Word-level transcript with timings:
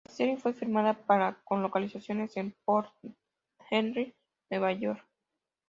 La 0.07 0.15
serie 0.15 0.35
fue 0.39 0.53
filmada 0.53 0.95
para 0.95 1.37
con 1.43 1.61
localizaciones 1.61 2.35
en 2.35 2.55
Port 2.65 2.91
Henry, 3.69 4.15
Nueva 4.49 4.71
York. 4.73 5.05